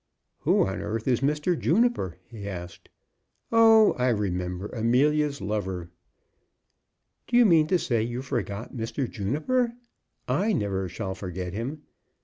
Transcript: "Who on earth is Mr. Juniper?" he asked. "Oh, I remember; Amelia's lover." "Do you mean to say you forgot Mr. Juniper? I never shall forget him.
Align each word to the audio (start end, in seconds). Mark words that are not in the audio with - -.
"Who 0.39 0.65
on 0.65 0.81
earth 0.81 1.07
is 1.07 1.19
Mr. 1.19 1.55
Juniper?" 1.55 2.17
he 2.25 2.49
asked. 2.49 2.89
"Oh, 3.51 3.93
I 3.99 4.09
remember; 4.09 4.65
Amelia's 4.69 5.41
lover." 5.41 5.91
"Do 7.27 7.37
you 7.37 7.45
mean 7.45 7.67
to 7.67 7.77
say 7.77 8.01
you 8.01 8.23
forgot 8.23 8.73
Mr. 8.73 9.07
Juniper? 9.07 9.73
I 10.27 10.53
never 10.53 10.89
shall 10.89 11.13
forget 11.13 11.53
him. 11.53 11.83